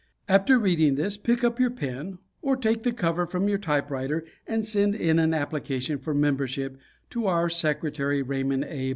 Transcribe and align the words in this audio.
After 0.27 0.57
reading 0.57 0.95
this 0.95 1.15
pick 1.15 1.43
up 1.43 1.59
your 1.59 1.69
pen 1.69 2.17
or 2.41 2.57
take 2.57 2.81
the 2.81 2.91
cover 2.91 3.27
from 3.27 3.47
your 3.47 3.59
typewriter 3.59 4.25
and 4.47 4.65
send 4.65 4.95
in 4.95 5.19
an 5.19 5.31
application 5.31 5.99
for 5.99 6.15
membership 6.15 6.79
to 7.11 7.27
our 7.27 7.51
Secretary, 7.51 8.23
Raymond 8.23 8.63
A. 8.63 8.89